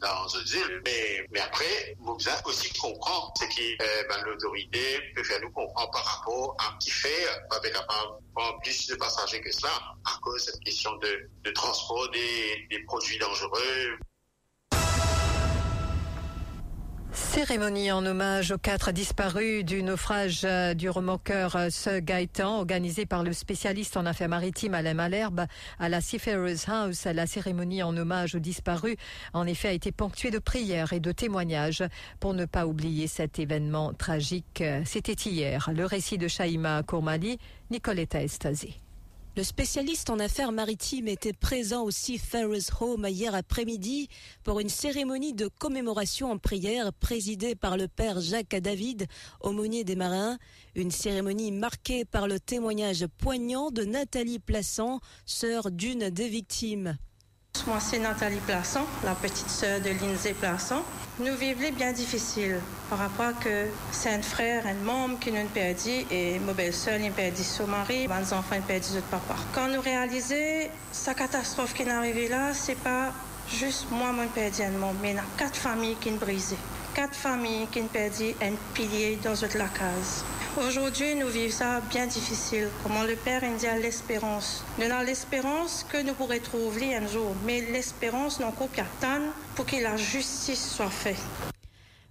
dans 0.00 0.28
une 0.28 0.46
île. 0.46 0.82
Mais, 0.84 1.26
mais 1.30 1.40
après, 1.40 1.96
vous 1.98 2.16
aussi 2.44 2.72
comprendre 2.78 3.32
ce 3.38 3.44
qui, 3.46 3.76
ben, 3.76 4.22
l'autorité 4.24 5.00
peut 5.14 5.24
faire 5.24 5.40
nous 5.40 5.50
comprendre 5.50 5.90
par 5.90 6.04
rapport 6.04 6.56
à 6.58 6.76
qui 6.80 6.90
fait, 6.90 7.26
pas 7.48 7.60
capable 7.60 8.20
prendre 8.34 8.60
plus 8.60 8.86
de 8.86 8.94
passagers 8.96 9.40
que 9.40 9.52
cela, 9.52 9.72
à 10.04 10.18
cause 10.22 10.46
de 10.46 10.50
cette 10.52 10.60
question 10.64 10.94
de, 10.96 11.28
de 11.42 11.50
transport 11.50 12.08
des, 12.10 12.66
des 12.70 12.82
produits 12.84 13.18
dangereux, 13.18 13.98
Cérémonie 17.12 17.90
en 17.90 18.06
hommage 18.06 18.52
aux 18.52 18.58
quatre 18.58 18.92
disparus 18.92 19.64
du 19.64 19.82
naufrage 19.82 20.42
euh, 20.44 20.74
du 20.74 20.88
remorqueur 20.88 21.56
euh, 21.56 21.68
Ce 21.68 21.98
Gaëtan, 21.98 22.58
organisée 22.58 23.04
par 23.04 23.24
le 23.24 23.32
spécialiste 23.32 23.96
en 23.96 24.06
affaires 24.06 24.28
maritimes 24.28 24.74
Alain 24.74 24.94
Malherbe 24.94 25.46
à 25.80 25.88
la 25.88 26.00
Seafarers 26.00 26.68
House. 26.68 27.06
La 27.06 27.26
cérémonie 27.26 27.82
en 27.82 27.96
hommage 27.96 28.36
aux 28.36 28.40
disparus, 28.40 28.96
en 29.32 29.46
effet, 29.46 29.68
a 29.68 29.72
été 29.72 29.90
ponctuée 29.90 30.30
de 30.30 30.38
prières 30.38 30.92
et 30.92 31.00
de 31.00 31.10
témoignages 31.10 31.82
pour 32.20 32.32
ne 32.32 32.44
pas 32.44 32.66
oublier 32.66 33.08
cet 33.08 33.40
événement 33.40 33.92
tragique. 33.92 34.62
C'était 34.84 35.12
hier. 35.12 35.70
Le 35.74 35.86
récit 35.86 36.16
de 36.18 36.28
Shaima 36.28 36.82
Kourmali, 36.84 37.38
Nicoletta 37.70 38.22
Estasi. 38.22 38.80
Le 39.36 39.44
spécialiste 39.44 40.10
en 40.10 40.18
affaires 40.18 40.50
maritimes 40.50 41.06
était 41.06 41.32
présent 41.32 41.84
au 41.84 41.92
Seafarers 41.92 42.80
Home 42.80 43.06
hier 43.08 43.32
après-midi 43.32 44.08
pour 44.42 44.58
une 44.58 44.68
cérémonie 44.68 45.34
de 45.34 45.46
commémoration 45.46 46.32
en 46.32 46.38
prière 46.38 46.92
présidée 46.92 47.54
par 47.54 47.76
le 47.76 47.86
père 47.86 48.20
Jacques 48.20 48.56
David, 48.56 49.06
aumônier 49.40 49.84
des 49.84 49.94
marins. 49.94 50.36
Une 50.74 50.90
cérémonie 50.90 51.52
marquée 51.52 52.04
par 52.04 52.26
le 52.26 52.40
témoignage 52.40 53.06
poignant 53.18 53.70
de 53.70 53.84
Nathalie 53.84 54.40
Plassant, 54.40 54.98
sœur 55.26 55.70
d'une 55.70 56.10
des 56.10 56.28
victimes. 56.28 56.98
Moi, 57.66 57.78
c'est 57.78 57.98
Nathalie 57.98 58.40
Plassant, 58.40 58.86
la 59.04 59.14
petite 59.14 59.50
sœur 59.50 59.80
de 59.80 59.90
Lindsay 59.90 60.32
Plassant. 60.32 60.82
nous 61.18 61.36
vivons 61.36 61.70
bien 61.76 61.92
difficile 61.92 62.58
par 62.88 62.98
rapport 62.98 63.26
à 63.26 63.32
que 63.34 63.66
c'est 63.92 64.14
un 64.14 64.22
frère, 64.22 64.66
un 64.66 64.74
membre 64.82 65.18
qui 65.18 65.30
nous 65.30 65.46
perdu 65.46 66.06
et 66.10 66.38
ma 66.38 66.54
belle-sœur, 66.54 66.98
il 66.98 67.12
perdu 67.12 67.42
son 67.42 67.66
mari, 67.66 68.08
mes 68.08 68.32
enfants, 68.32 68.56
ils 68.56 68.62
perdu 68.62 68.94
notre 68.94 69.06
papa. 69.08 69.36
Quand 69.54 69.68
nous 69.68 69.80
réalisons 69.80 70.70
sa 70.90 71.12
catastrophe 71.12 71.74
qui 71.74 71.82
est 71.82 71.90
arrivée 71.90 72.28
là, 72.28 72.54
c'est 72.54 72.78
pas 72.78 73.12
juste 73.52 73.86
moi, 73.90 74.10
mon 74.10 74.26
perdu 74.28 74.62
un 74.62 74.70
membre, 74.70 74.98
mais 75.02 75.10
il 75.10 75.16
y 75.16 75.18
a 75.18 75.24
quatre 75.36 75.56
familles 75.56 75.96
qui 76.00 76.08
sont 76.08 76.16
brisées. 76.16 76.56
Quatre 76.94 77.14
familles 77.14 77.66
qui 77.70 77.82
ont 77.82 77.88
perdu 77.88 78.34
un 78.42 78.54
pilier 78.74 79.18
dans 79.22 79.30
notre 79.30 79.58
la 79.58 79.68
case. 79.68 80.24
Aujourd'hui, 80.56 81.14
nous 81.14 81.28
vivons 81.28 81.52
ça 81.52 81.80
bien 81.90 82.06
difficile. 82.06 82.68
Comment 82.82 83.04
le 83.04 83.14
Père 83.14 83.42
à 83.44 83.78
l'espérance. 83.78 84.64
Nous 84.78 84.84
avons 84.84 85.06
l'espérance 85.06 85.86
que 85.88 86.02
nous 86.02 86.12
pourrons 86.12 86.38
trouver 86.42 86.96
un 86.96 87.06
jour, 87.06 87.36
mais 87.46 87.60
l'espérance 87.60 88.40
n'a 88.40 88.50
qu'au 88.50 88.68
pour 89.54 89.64
que 89.64 89.76
la 89.76 89.96
justice 89.96 90.72
soit 90.74 90.90
faite. 90.90 91.22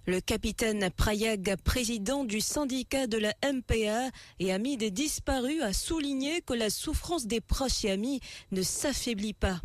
Le 0.06 0.20
capitaine 0.20 0.88
Prayag, 0.96 1.54
président 1.64 2.24
du 2.24 2.40
syndicat 2.40 3.06
de 3.06 3.18
la 3.18 3.34
MPA 3.44 4.08
et 4.38 4.52
ami 4.52 4.78
des 4.78 4.90
disparus, 4.90 5.62
a 5.62 5.74
souligné 5.74 6.40
que 6.40 6.54
la 6.54 6.70
souffrance 6.70 7.26
des 7.26 7.42
proches 7.42 7.84
et 7.84 7.90
amis 7.90 8.20
ne 8.52 8.62
s'affaiblit 8.62 9.34
pas. 9.34 9.60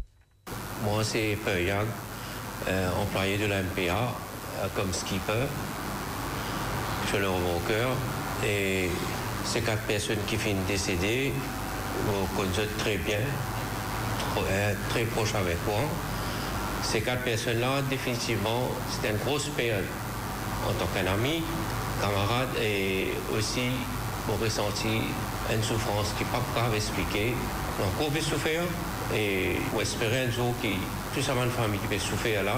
Moi, 0.84 1.04
c'est 1.06 1.38
Prayag, 1.46 1.88
euh, 2.68 2.90
employé 3.02 3.38
de 3.38 3.46
la 3.46 3.64
MPA, 3.64 4.14
euh, 4.60 4.68
comme 4.76 4.92
skipper. 4.92 5.48
Je 7.12 7.18
le 7.18 7.30
mon 7.30 7.60
cœur. 7.68 7.96
Et 8.44 8.90
ces 9.46 9.62
quatre 9.62 9.84
personnes 9.84 10.24
qui 10.28 10.38
finissent 10.38 10.68
décédées, 10.68 11.34
vous 12.06 12.26
connaissez 12.36 12.68
très 12.78 12.98
bien, 12.98 13.20
euh, 14.38 14.74
très 14.90 15.04
proche 15.04 15.36
avec 15.36 15.58
moi. 15.66 15.82
Ces 16.84 17.02
quatre 17.02 17.24
personnes-là, 17.24 17.82
définitivement, 17.90 18.70
c'était 18.92 19.12
une 19.12 19.18
grosse 19.18 19.48
période 19.50 19.86
en 20.68 20.74
tant 20.74 20.88
qu'un 20.94 21.12
ami, 21.12 21.44
camarade 22.02 22.50
et 22.62 23.14
aussi 23.36 23.70
mon 24.28 24.36
ressenti 24.36 25.02
une 25.54 25.64
souffrance 25.64 26.14
qui 26.18 26.24
n'est 26.24 26.30
pas 26.32 26.42
grave 26.56 26.76
expliquer. 26.76 27.34
Donc, 27.80 28.08
on 28.08 28.12
peut 28.12 28.22
souffrir 28.22 28.62
et 29.14 29.58
on 29.76 29.82
espérer 29.82 30.26
un 30.26 30.32
jour 30.32 30.54
que 30.62 30.68
tout 31.14 31.22
ça, 31.22 31.34
famille 31.34 31.80
qui 31.80 31.88
peut 31.88 32.00
souffrir 32.00 32.44
là 32.44 32.56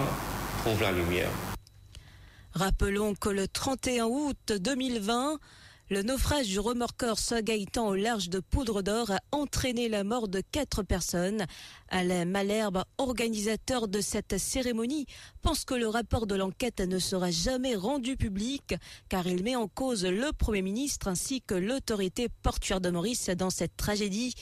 trouve 0.63 0.81
la 0.81 0.91
lumière. 0.91 1.29
Rappelons 2.53 3.13
que 3.13 3.29
le 3.29 3.47
31 3.47 4.05
août 4.05 4.53
2020, 4.59 5.37
le 5.89 6.03
naufrage 6.03 6.47
du 6.47 6.59
remorqueur 6.59 7.17
Gaëtan 7.41 7.87
au 7.87 7.95
large 7.95 8.29
de 8.29 8.39
Poudre 8.39 8.81
d'Or 8.81 9.11
a 9.11 9.19
entraîné 9.31 9.87
la 9.87 10.03
mort 10.03 10.27
de 10.27 10.41
quatre 10.51 10.83
personnes. 10.83 11.45
Alain 11.89 12.25
Malherbe, 12.25 12.83
organisateur 12.97 13.87
de 13.87 14.01
cette 14.01 14.37
cérémonie, 14.37 15.05
pense 15.41 15.63
que 15.63 15.75
le 15.75 15.87
rapport 15.87 16.27
de 16.27 16.35
l'enquête 16.35 16.81
ne 16.81 16.99
sera 16.99 17.31
jamais 17.31 17.75
rendu 17.75 18.17
public 18.17 18.75
car 19.07 19.27
il 19.27 19.43
met 19.43 19.55
en 19.55 19.69
cause 19.69 20.05
le 20.05 20.33
Premier 20.33 20.61
ministre 20.61 21.07
ainsi 21.07 21.41
que 21.41 21.55
l'autorité 21.55 22.27
portuaire 22.43 22.81
de 22.81 22.89
Maurice 22.89 23.29
dans 23.29 23.49
cette 23.49 23.77
tragédie. 23.77 24.33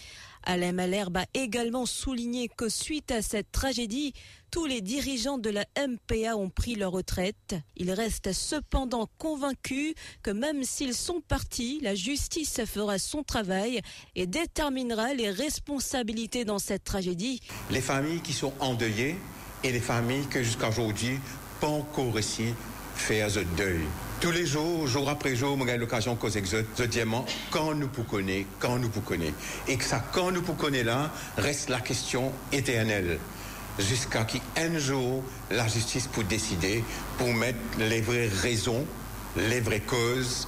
Alain 0.46 0.72
Malherbe 0.72 1.18
a 1.18 1.26
également 1.34 1.86
souligné 1.86 2.48
que 2.48 2.70
suite 2.70 3.12
à 3.12 3.22
cette 3.22 3.52
tragédie, 3.52 4.14
tous 4.52 4.66
les 4.66 4.82
dirigeants 4.82 5.38
de 5.38 5.50
la 5.50 5.66
MPA 5.78 6.38
ont 6.38 6.50
pris 6.50 6.76
leur 6.76 6.92
retraite. 6.92 7.56
Il 7.76 7.92
reste 7.92 8.32
cependant 8.32 9.10
convaincu 9.18 9.96
que 10.24 10.32
même 10.32 10.64
s'ils 10.64 10.94
sont 10.94 11.22
partis, 11.22 11.80
la 11.82 11.96
justice 11.96 12.62
fera 12.66 13.00
son 13.00 13.24
travail 13.24 13.82
et 14.16 14.28
déterminera 14.28 15.14
les 15.14 15.30
responsabilités 15.30 16.46
dans 16.46 16.60
cette 16.60 16.84
tragédie. 16.84 17.42
Les 17.72 17.82
familles 17.82 18.22
qui 18.22 18.34
sont 18.34 18.54
endeuillées 18.60 19.18
et 19.64 19.72
les 19.72 19.80
familles 19.80 20.28
que 20.28 20.44
jusqu'à 20.44 20.70
aujourd'hui 20.70 21.20
pas 21.60 21.68
encore 21.68 22.14
réussi 22.14 22.54
faire 22.96 23.30
ce 23.30 23.40
deuil. 23.58 23.82
Tous 24.22 24.32
les 24.32 24.46
jours, 24.46 24.88
jour 24.88 25.10
après 25.10 25.36
jour, 25.36 25.58
on 25.60 25.68
a 25.68 25.76
l'occasion 25.76 26.14
de 26.14 26.20
causer 26.20 26.42
je 26.46 26.84
dis 26.86 27.00
quand 27.52 27.74
nous 27.76 27.88
pouvons 27.88 28.08
connaître, 28.08 28.48
quand 28.60 28.80
nous 28.80 28.90
pouvons 28.90 29.06
connaître. 29.06 29.36
Et 29.68 29.76
que 29.78 29.84
ça, 29.84 30.04
quand 30.14 30.32
nous 30.32 30.42
pouvons 30.42 30.58
connaître 30.58 30.86
là, 30.86 31.12
reste 31.38 31.70
la 31.70 31.82
question 31.82 32.32
éternelle. 32.52 33.20
Jusqu'à 33.78 34.24
qu'un 34.24 34.78
jour, 34.80 35.24
la 35.52 35.68
justice 35.68 36.08
pour 36.08 36.24
décider, 36.24 36.84
pour 37.18 37.34
mettre 37.34 37.60
les 37.78 38.02
vraies 38.02 38.30
raisons, 38.42 38.86
les 39.36 39.60
vraies 39.60 39.82
causes 39.82 40.48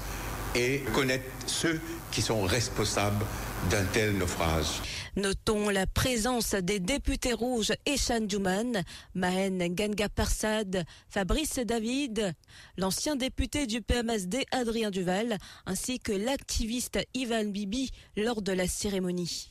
et 0.55 0.83
connaître 0.93 1.25
ceux 1.45 1.81
qui 2.09 2.21
sont 2.21 2.43
responsables 2.43 3.25
d'un 3.69 3.83
tel 3.91 4.17
naufrage. 4.17 5.06
Notons 5.17 5.69
la 5.69 5.87
présence 5.87 6.53
des 6.53 6.79
députés 6.79 7.33
rouges 7.33 7.73
Eshan 7.87 8.29
Jouman, 8.29 8.83
Mahen 9.15 9.57
Ganga 9.73 10.09
Persad, 10.09 10.85
Fabrice 11.09 11.57
David, 11.57 12.35
l'ancien 12.77 13.15
député 13.15 13.65
du 13.65 13.81
PMSD 13.81 14.45
Adrien 14.51 14.91
Duval, 14.91 15.39
ainsi 15.65 15.99
que 15.99 16.11
l'activiste 16.11 16.99
Ivan 17.15 17.45
Bibi 17.45 17.89
lors 18.15 18.43
de 18.43 18.51
la 18.51 18.67
cérémonie. 18.67 19.49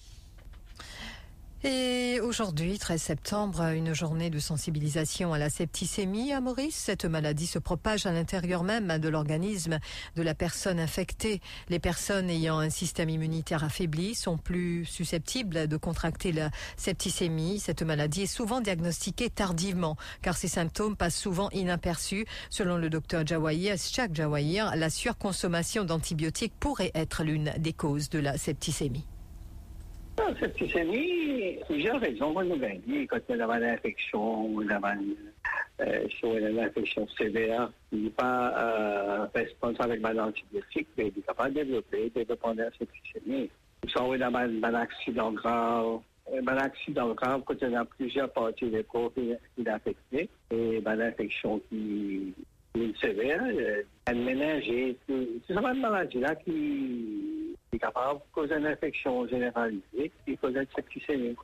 Et 1.69 2.21
aujourd'hui, 2.21 2.79
13 2.79 3.03
septembre, 3.03 3.61
une 3.73 3.93
journée 3.93 4.31
de 4.31 4.39
sensibilisation 4.39 5.33
à 5.33 5.39
la 5.39 5.51
septicémie 5.51 6.33
à 6.33 6.41
Maurice. 6.41 6.77
Cette 6.77 7.05
maladie 7.07 7.49
se 7.49 7.59
propage 7.59 8.07
à 8.07 8.13
l'intérieur 8.13 8.63
même 8.63 8.99
de 8.99 9.09
l'organisme 9.09 9.81
de 10.15 10.23
la 10.23 10.37
personne 10.37 10.79
infectée. 10.79 11.41
Les 11.69 11.81
personnes 11.81 12.31
ayant 12.31 12.61
un 12.61 12.71
système 12.71 13.11
immunitaire 13.11 13.65
affaibli 13.65 14.15
sont 14.15 14.39
plus 14.39 14.85
susceptibles 14.85 15.67
de 15.67 15.77
contracter 15.77 16.31
la 16.31 16.51
septicémie. 16.77 17.59
Cette 17.59 17.83
maladie 17.83 18.23
est 18.23 18.27
souvent 18.27 18.61
diagnostiquée 18.61 19.29
tardivement 19.29 19.97
car 20.23 20.37
ses 20.37 20.47
symptômes 20.47 20.95
passent 20.95 21.19
souvent 21.19 21.51
inaperçus. 21.51 22.27
Selon 22.49 22.77
le 22.77 22.91
docteur 22.91 23.27
Jawahir, 23.27 23.75
Jawahir, 24.13 24.77
la 24.77 24.89
surconsommation 24.89 25.83
d'antibiotiques 25.83 26.55
pourrait 26.61 26.93
être 26.95 27.25
l'une 27.25 27.53
des 27.59 27.73
causes 27.73 28.09
de 28.09 28.21
la 28.21 28.39
septicémie. 28.39 29.05
Cette 30.17 30.39
septicémie, 30.39 31.59
plusieurs 31.67 32.01
raisons. 32.01 32.33
Moi, 32.33 32.45
nous 32.45 32.57
dit 32.57 33.07
quand 33.07 33.19
il 33.29 33.37
y 33.37 33.41
a 33.41 33.45
une 33.45 33.65
infection, 33.65 34.61
une, 34.61 35.17
euh, 35.81 36.09
sur 36.09 36.37
une 36.37 36.59
infection 36.59 37.07
sévère, 37.19 37.71
il 37.93 38.05
n'est 38.05 38.11
pas 38.11 38.53
euh, 38.57 39.27
responsable 39.35 39.93
avec 39.93 40.05
un 40.05 40.25
antibiotique, 40.25 40.89
mais 40.97 41.13
il 41.15 41.19
est 41.19 41.27
capable 41.27 41.55
de 41.55 41.61
développer, 41.63 42.11
de 42.11 42.21
développer 42.21 42.49
une 42.49 42.71
septicémie. 42.79 43.51
Nous 43.85 43.91
sommes 43.91 44.17
dans 44.17 44.35
un 44.35 44.75
accident 44.75 45.33
grave. 45.33 46.01
Un 46.33 46.57
accident 46.57 47.15
grave, 47.15 47.43
quand 47.47 47.61
y 47.61 47.75
a 47.75 47.85
plusieurs 47.85 48.33
parties 48.33 48.69
du 48.69 48.83
corps 48.85 49.13
qui 49.15 49.33
sont 49.57 49.71
affectées, 49.71 50.29
et 50.51 50.79
une 50.79 51.03
infection 51.03 51.61
qui 51.69 52.35
est 52.75 53.01
sévère, 53.01 53.45
euh, 54.09 54.13
une 54.13 54.25
méningite, 54.25 54.99
c'est 55.07 55.55
une 55.55 55.81
maladie 55.81 56.21
là 56.21 56.35
qui 56.35 57.55
est 57.73 57.79
capable 57.79 58.21
de 58.21 58.25
causer 58.33 58.55
une 58.57 58.67
infection 58.67 59.27
généralisée 59.29 60.13
qui 60.25 60.37
cause 60.37 60.55
une 60.55 60.67
septicémie. 60.75 61.37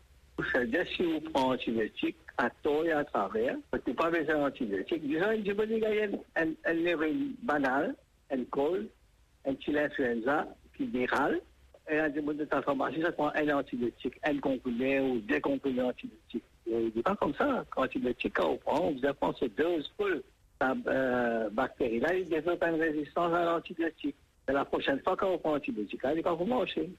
C'est-à-dire, 0.53 0.87
si 0.97 1.03
vous 1.03 1.21
prenez 1.21 1.47
antibiotique 1.47 2.17
à 2.39 2.49
tort 2.63 2.85
et 2.85 2.93
à 2.93 3.05
travers, 3.05 3.55
vous 3.55 3.79
n'avez 3.79 3.95
pas 3.95 4.11
besoin 4.11 4.39
d'antibiotique. 4.39 5.07
Disons, 5.07 5.27
a 5.27 5.35
une 5.35 6.83
névrine 6.83 7.35
banale, 7.43 7.95
une 8.33 8.47
col, 8.47 8.89
un 9.47 9.55
petit 9.55 9.79
influenza 9.79 10.47
qui 10.77 10.87
virale, 10.87 11.41
et 11.91 11.99
un 11.99 12.09
début 12.09 12.35
de 12.35 12.45
transformation, 12.45 13.03
ça 13.03 13.13
prend 13.13 13.33
un 13.35 13.49
antibiotique, 13.51 14.15
un 14.25 14.39
comprimé 14.39 15.01
ou 15.01 15.19
des 15.21 15.41
comprimés 15.41 15.83
antibiotiques. 15.83 16.45
Il 16.67 16.93
n'est 16.95 17.03
pas 17.03 17.17
comme 17.17 17.35
ça. 17.35 17.65
Quand 17.71 17.83
l'antibiotique, 17.83 18.35
quand 18.35 18.51
on 18.51 18.57
prend, 18.57 18.81
on 18.87 18.93
vous 18.93 19.07
apprend 19.07 19.35
ces 19.35 19.49
doses 19.49 19.91
full. 19.97 20.23
Euh, 20.87 21.51
bactérie-là, 21.51 22.15
il 22.15 22.29
développe 22.29 22.63
une 22.63 22.81
résistance 22.81 23.33
à 23.33 23.45
l'antibiotique. 23.45 24.17
La 24.49 24.65
prochaine 24.65 25.01
fois 25.01 25.17
qu'on 25.17 25.39
prend 25.39 25.55
antibiotique, 25.55 26.01
il 26.15 26.23
va 26.23 26.33
vous 26.33 26.45
manger. 26.45 26.91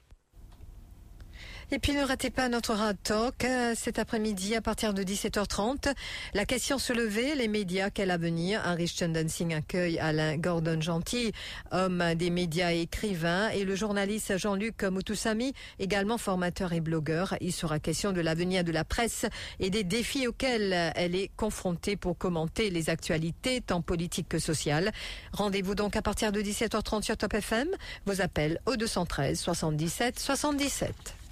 Et 1.70 1.78
puis 1.78 1.92
ne 1.92 2.04
ratez 2.04 2.30
pas 2.30 2.48
notre 2.48 2.74
Rad 2.74 2.96
Talk 3.02 3.44
euh, 3.44 3.74
cet 3.74 3.98
après-midi 3.98 4.54
à 4.54 4.60
partir 4.60 4.92
de 4.92 5.02
17h30. 5.02 5.94
La 6.34 6.44
question 6.44 6.78
se 6.78 6.92
levait, 6.92 7.34
les 7.34 7.48
médias, 7.48 7.90
quel 7.90 8.10
avenir? 8.10 8.62
Rich 8.64 9.02
Dancing 9.02 9.54
accueille 9.54 9.98
Alain 9.98 10.36
Gordon 10.36 10.80
Gentil, 10.80 11.32
homme 11.72 12.14
des 12.14 12.30
médias 12.30 12.72
et 12.72 12.82
écrivain, 12.82 13.48
et 13.48 13.64
le 13.64 13.74
journaliste 13.74 14.36
Jean-Luc 14.36 14.84
Moutoussami, 14.84 15.54
également 15.78 16.18
formateur 16.18 16.72
et 16.74 16.80
blogueur. 16.80 17.34
Il 17.40 17.52
sera 17.52 17.78
question 17.78 18.12
de 18.12 18.20
l'avenir 18.20 18.62
de 18.62 18.72
la 18.72 18.84
presse 18.84 19.26
et 19.58 19.70
des 19.70 19.84
défis 19.84 20.28
auxquels 20.28 20.92
elle 20.94 21.14
est 21.14 21.30
confrontée 21.36 21.96
pour 21.96 22.18
commenter 22.18 22.70
les 22.70 22.90
actualités, 22.90 23.60
tant 23.60 23.80
politiques 23.80 24.28
que 24.28 24.38
sociales. 24.38 24.92
Rendez-vous 25.32 25.74
donc 25.74 25.96
à 25.96 26.02
partir 26.02 26.30
de 26.30 26.40
17h30 26.40 27.02
sur 27.02 27.16
Top 27.16 27.34
FM. 27.34 27.68
Vos 28.04 28.20
appels 28.20 28.60
au 28.66 28.76
213 28.76 29.40
77 29.40 30.18
77. 30.18 31.23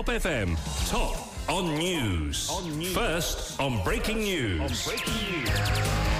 Top 0.00 0.06
FM. 0.06 0.56
Top 0.88 1.14
on 1.50 1.76
news. 1.76 2.48
On 2.48 2.78
news. 2.78 2.94
First 2.94 3.60
on 3.60 3.84
breaking 3.84 4.20
news. 4.20 4.60
On 4.60 4.92
breaking 4.92 5.42
news. 5.42 6.19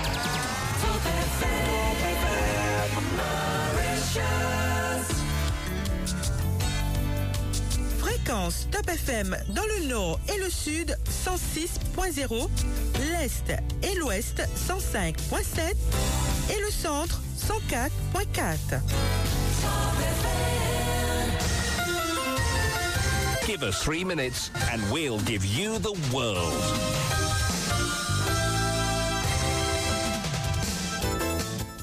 Fréquence 8.31 8.69
Top 8.71 8.89
FM 8.89 9.37
dans 9.49 9.65
le 9.79 9.89
nord 9.89 10.21
et 10.33 10.39
le 10.39 10.49
sud 10.49 10.97
106.0, 11.09 12.49
l'est 13.13 13.51
et 13.83 13.95
l'ouest 13.97 14.43
105.7 14.57 15.75
et 16.51 16.61
le 16.61 16.71
centre 16.71 17.21
104.4. 17.37 18.81
Give 23.47 23.63
us 23.65 23.83
three 23.83 24.05
minutes 24.05 24.53
and 24.73 24.81
we'll 24.93 25.19
give 25.21 25.45
you 25.45 25.79
the 25.79 25.95
world. 26.15 27.00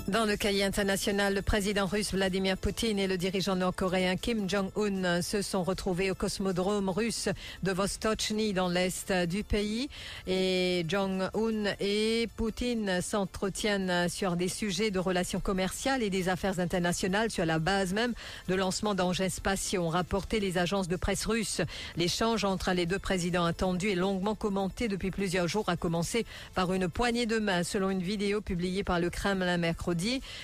Dans 0.08 0.24
le 0.24 0.38
cahier 0.38 0.64
international, 0.64 1.34
le 1.34 1.42
président 1.42 1.86
russe 1.86 2.14
Vladimir 2.14 2.56
Poutine 2.56 2.98
et 2.98 3.08
le 3.08 3.18
dirigeant 3.18 3.58
nord-coréen 3.58 4.16
Kim 4.16 4.50
Jong-un 4.50 5.22
se 5.22 5.42
sont 5.42 5.64
retrouvés 5.64 6.12
au 6.12 6.16
cosmodrome 6.16 6.88
russe 6.88 7.28
de 7.64 7.74
Vostochny 7.74 8.54
dans 8.54 8.70
l'est 8.70 9.12
du 9.12 9.44
pays. 9.44 9.90
Et 10.26 10.86
Jong-un 10.88 11.74
et 11.82 12.30
Poutine 12.38 13.02
s'entretiennent 13.02 14.08
sur 14.08 14.38
des 14.38 14.48
sujets 14.48 14.92
de 14.92 15.00
relations 15.00 15.42
commerciales 15.42 16.02
et 16.02 16.10
des 16.10 16.30
affaires 16.30 16.62
internationales 16.62 17.30
sur 17.30 17.46
la 17.46 17.60
base 17.60 17.92
même 17.92 18.14
de 18.48 18.56
lancement 18.56 18.96
d'engins 18.96 19.28
spatiaux, 19.28 19.90
rapporté 19.90 20.40
les 20.40 20.58
agences 20.58 20.88
de 20.88 20.96
presse 20.96 21.26
russes. 21.26 21.60
L'échange 21.98 22.46
entre 22.46 22.72
les 22.72 22.86
deux 22.86 23.00
présidents 23.00 23.44
attendu 23.44 23.90
et 23.90 23.96
longuement 23.96 24.36
commenté 24.36 24.88
depuis 24.88 25.12
plusieurs 25.12 25.50
jours 25.50 25.68
a 25.68 25.76
commencé 25.76 26.26
par 26.56 26.72
une 26.72 26.88
poignée 26.88 27.26
de 27.26 27.40
main 27.40 27.64
selon 27.64 27.90
une 27.90 28.02
vidéo 28.02 28.40
publiée 28.40 28.86
par 28.86 29.02
le 29.02 29.10
Kremlin 29.10 29.58
mercredi. 29.58 29.97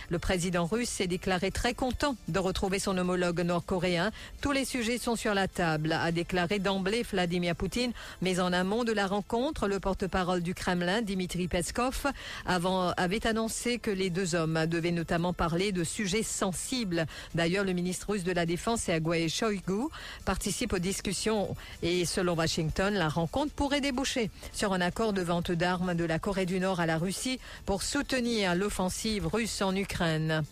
Le 0.09 0.19
président 0.19 0.65
russe 0.65 0.89
s'est 0.89 1.07
déclaré 1.07 1.51
très 1.51 1.73
content 1.73 2.15
de 2.27 2.39
retrouver 2.39 2.79
son 2.79 2.97
homologue 2.97 3.41
nord-coréen. 3.41 4.11
Tous 4.41 4.51
les 4.51 4.65
sujets 4.65 4.97
sont 4.97 5.15
sur 5.15 5.33
la 5.33 5.47
table, 5.47 5.91
a 5.91 6.11
déclaré 6.11 6.59
d'emblée 6.59 7.03
Vladimir 7.03 7.55
Poutine. 7.55 7.91
Mais 8.21 8.39
en 8.39 8.53
amont 8.53 8.83
de 8.83 8.91
la 8.91 9.07
rencontre, 9.07 9.67
le 9.67 9.79
porte-parole 9.79 10.41
du 10.41 10.53
Kremlin, 10.53 11.01
Dimitri 11.01 11.47
Peskov, 11.47 12.07
avait 12.45 13.27
annoncé 13.27 13.79
que 13.79 13.91
les 13.91 14.09
deux 14.09 14.35
hommes 14.35 14.65
devaient 14.65 14.91
notamment 14.91 15.33
parler 15.33 15.71
de 15.71 15.83
sujets 15.83 16.23
sensibles. 16.23 17.05
D'ailleurs, 17.35 17.65
le 17.65 17.73
ministre 17.73 18.11
russe 18.11 18.23
de 18.23 18.31
la 18.31 18.45
Défense, 18.45 18.81
Sergei 18.81 19.29
Shoigu, 19.29 19.87
participe 20.25 20.73
aux 20.73 20.79
discussions. 20.79 21.55
Et 21.81 22.05
selon 22.05 22.35
Washington, 22.35 22.93
la 22.93 23.09
rencontre 23.09 23.53
pourrait 23.53 23.81
déboucher 23.81 24.31
sur 24.51 24.73
un 24.73 24.81
accord 24.81 25.13
de 25.13 25.21
vente 25.21 25.51
d'armes 25.51 25.93
de 25.93 26.05
la 26.05 26.19
Corée 26.19 26.45
du 26.45 26.59
Nord 26.59 26.79
à 26.79 26.85
la 26.85 26.97
Russie 26.97 27.39
pour 27.65 27.83
soutenir 27.83 28.55
l'offensive 28.55 29.27
russe 29.27 29.42
en 29.47 29.77
Ukraine. 29.77 30.43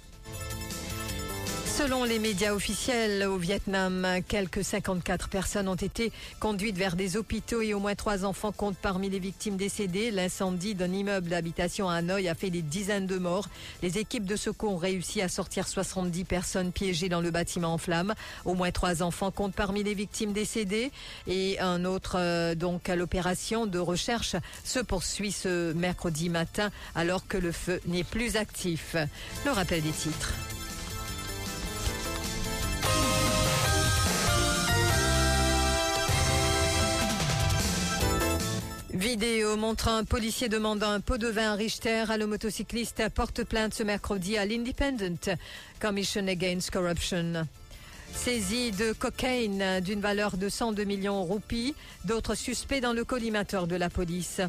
Selon 1.81 2.03
les 2.03 2.19
médias 2.19 2.53
officiels 2.53 3.25
au 3.27 3.37
Vietnam, 3.37 4.07
quelques 4.27 4.63
54 4.63 5.29
personnes 5.29 5.67
ont 5.67 5.73
été 5.73 6.11
conduites 6.39 6.77
vers 6.77 6.95
des 6.95 7.17
hôpitaux 7.17 7.63
et 7.63 7.73
au 7.73 7.79
moins 7.79 7.95
trois 7.95 8.23
enfants 8.23 8.51
comptent 8.51 8.77
parmi 8.77 9.09
les 9.09 9.17
victimes 9.17 9.57
décédées. 9.57 10.11
L'incendie 10.11 10.75
d'un 10.75 10.93
immeuble 10.93 11.29
d'habitation 11.29 11.89
à 11.89 11.95
Hanoï 11.95 12.29
a 12.29 12.35
fait 12.35 12.51
des 12.51 12.61
dizaines 12.61 13.07
de 13.07 13.17
morts. 13.17 13.49
Les 13.81 13.97
équipes 13.97 14.25
de 14.25 14.35
secours 14.35 14.73
ont 14.73 14.77
réussi 14.77 15.23
à 15.23 15.27
sortir 15.27 15.67
70 15.67 16.23
personnes 16.23 16.71
piégées 16.71 17.09
dans 17.09 17.19
le 17.19 17.31
bâtiment 17.31 17.73
en 17.73 17.79
flammes. 17.79 18.13
Au 18.45 18.53
moins 18.53 18.69
trois 18.69 19.01
enfants 19.01 19.31
comptent 19.31 19.55
parmi 19.55 19.81
les 19.81 19.95
victimes 19.95 20.33
décédées 20.33 20.91
et 21.25 21.59
un 21.59 21.83
autre, 21.85 22.15
euh, 22.19 22.53
donc, 22.53 22.89
l'opération 22.89 23.65
de 23.65 23.79
recherche 23.79 24.35
se 24.63 24.79
poursuit 24.79 25.31
ce 25.31 25.73
mercredi 25.73 26.29
matin 26.29 26.69
alors 26.93 27.25
que 27.25 27.37
le 27.37 27.51
feu 27.51 27.81
n'est 27.87 28.03
plus 28.03 28.35
actif. 28.35 28.95
Le 29.45 29.51
rappel 29.51 29.81
des 29.81 29.89
titres. 29.89 30.31
Vidéo 38.93 39.55
montrant 39.55 39.95
un 39.95 40.03
policier 40.03 40.49
demandant 40.49 40.89
un 40.89 40.99
pot 40.99 41.17
de 41.17 41.27
vin 41.27 41.53
à 41.53 41.55
Richter 41.55 42.03
à 42.09 42.17
le 42.17 42.27
motocycliste 42.27 43.07
porte 43.15 43.45
plainte 43.45 43.73
ce 43.73 43.83
mercredi 43.83 44.37
à 44.37 44.45
l'Independent 44.45 45.37
Commission 45.79 46.27
Against 46.27 46.71
Corruption. 46.71 47.47
Saisie 48.13 48.71
de 48.71 48.91
cocaïne 48.91 49.79
d'une 49.79 50.01
valeur 50.01 50.35
de 50.35 50.49
102 50.49 50.83
millions 50.83 51.23
roupies, 51.23 51.73
d'autres 52.03 52.35
suspects 52.35 52.81
dans 52.81 52.91
le 52.91 53.05
collimateur 53.05 53.65
de 53.65 53.77
la 53.77 53.89
police. 53.89 54.41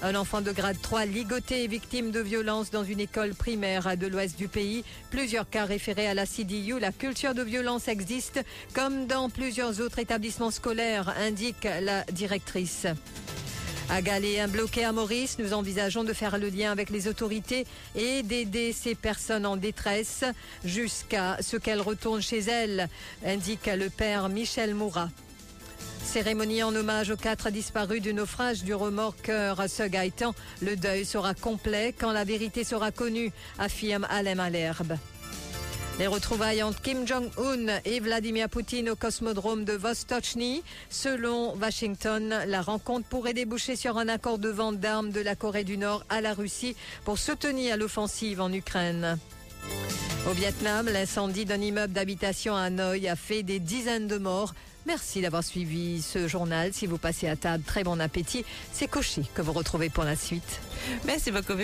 Un 0.00 0.14
enfant 0.14 0.42
de 0.42 0.52
grade 0.52 0.80
3 0.80 1.04
ligoté 1.04 1.64
et 1.64 1.66
victime 1.66 2.12
de 2.12 2.20
violences 2.20 2.70
dans 2.70 2.84
une 2.84 3.00
école 3.00 3.34
primaire 3.34 3.96
de 3.96 4.06
l'ouest 4.06 4.38
du 4.38 4.46
pays. 4.46 4.84
Plusieurs 5.10 5.50
cas 5.50 5.64
référés 5.64 6.06
à 6.06 6.14
la 6.14 6.24
CDU. 6.24 6.78
La 6.78 6.92
culture 6.92 7.34
de 7.34 7.42
violence 7.42 7.88
existe 7.88 8.40
comme 8.74 9.08
dans 9.08 9.28
plusieurs 9.28 9.80
autres 9.80 9.98
établissements 9.98 10.52
scolaires, 10.52 11.12
indique 11.18 11.64
la 11.64 12.04
directrice. 12.04 12.86
À 13.90 14.02
Galéen 14.02 14.48
bloqué 14.48 14.84
à 14.84 14.92
Maurice, 14.92 15.38
nous 15.38 15.54
envisageons 15.54 16.04
de 16.04 16.12
faire 16.12 16.36
le 16.36 16.50
lien 16.50 16.70
avec 16.70 16.90
les 16.90 17.08
autorités 17.08 17.66
et 17.96 18.22
d'aider 18.22 18.74
ces 18.74 18.94
personnes 18.94 19.46
en 19.46 19.56
détresse 19.56 20.24
jusqu'à 20.62 21.38
ce 21.40 21.56
qu'elles 21.56 21.80
retournent 21.80 22.20
chez 22.20 22.40
elles, 22.40 22.88
indique 23.24 23.66
le 23.66 23.88
père 23.88 24.28
Michel 24.28 24.74
Moura. 24.74 25.08
Cérémonie 26.04 26.62
en 26.62 26.74
hommage 26.74 27.10
aux 27.10 27.16
quatre 27.16 27.48
disparus 27.48 28.02
du 28.02 28.12
naufrage 28.12 28.62
du 28.62 28.74
remorqueur 28.74 29.64
Gaëtan. 29.88 30.34
Le 30.60 30.76
deuil 30.76 31.06
sera 31.06 31.32
complet 31.32 31.94
quand 31.98 32.12
la 32.12 32.24
vérité 32.24 32.64
sera 32.64 32.90
connue, 32.90 33.32
affirme 33.58 34.06
Alain 34.10 34.34
Malherbe. 34.34 34.98
Les 35.98 36.06
retrouvailles 36.06 36.62
entre 36.62 36.80
Kim 36.80 37.08
Jong-un 37.08 37.80
et 37.84 37.98
Vladimir 37.98 38.48
Poutine 38.48 38.90
au 38.90 38.94
cosmodrome 38.94 39.64
de 39.64 39.72
Vostochny. 39.72 40.62
Selon 40.90 41.56
Washington, 41.56 42.44
la 42.46 42.62
rencontre 42.62 43.08
pourrait 43.08 43.34
déboucher 43.34 43.74
sur 43.74 43.98
un 43.98 44.06
accord 44.06 44.38
de 44.38 44.48
vente 44.48 44.78
d'armes 44.78 45.10
de 45.10 45.20
la 45.20 45.34
Corée 45.34 45.64
du 45.64 45.76
Nord 45.76 46.04
à 46.08 46.20
la 46.20 46.34
Russie 46.34 46.76
pour 47.04 47.18
soutenir 47.18 47.76
l'offensive 47.76 48.40
en 48.40 48.52
Ukraine. 48.52 49.18
Au 50.28 50.32
Vietnam, 50.34 50.88
l'incendie 50.88 51.44
d'un 51.44 51.60
immeuble 51.60 51.92
d'habitation 51.92 52.54
à 52.54 52.62
Hanoï 52.62 53.08
a 53.08 53.16
fait 53.16 53.42
des 53.42 53.58
dizaines 53.58 54.06
de 54.06 54.18
morts. 54.18 54.54
Merci 54.86 55.20
d'avoir 55.20 55.42
suivi 55.42 56.00
ce 56.00 56.28
journal. 56.28 56.72
Si 56.72 56.86
vous 56.86 56.96
passez 56.96 57.26
à 57.26 57.34
table, 57.34 57.64
très 57.64 57.82
bon 57.82 58.00
appétit. 58.00 58.44
C'est 58.72 58.86
Coché 58.86 59.22
que 59.34 59.42
vous 59.42 59.52
retrouvez 59.52 59.90
pour 59.90 60.04
la 60.04 60.14
suite. 60.14 60.60
Merci 61.04 61.32
beaucoup, 61.32 61.54